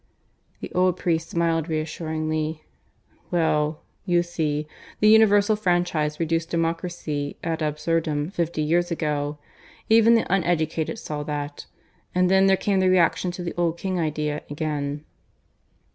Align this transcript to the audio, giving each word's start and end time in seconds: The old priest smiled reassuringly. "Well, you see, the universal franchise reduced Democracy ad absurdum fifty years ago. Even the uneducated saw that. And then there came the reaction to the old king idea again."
The 0.61 0.71
old 0.73 0.97
priest 0.97 1.29
smiled 1.29 1.69
reassuringly. 1.69 2.63
"Well, 3.29 3.83
you 4.03 4.23
see, 4.23 4.67
the 4.99 5.07
universal 5.07 5.55
franchise 5.55 6.19
reduced 6.19 6.49
Democracy 6.49 7.37
ad 7.43 7.61
absurdum 7.61 8.31
fifty 8.31 8.63
years 8.63 8.89
ago. 8.89 9.37
Even 9.89 10.15
the 10.15 10.25
uneducated 10.27 10.97
saw 10.97 11.21
that. 11.25 11.67
And 12.15 12.31
then 12.31 12.47
there 12.47 12.57
came 12.57 12.79
the 12.79 12.89
reaction 12.89 13.29
to 13.29 13.43
the 13.43 13.53
old 13.57 13.77
king 13.77 13.99
idea 13.99 14.41
again." 14.49 15.05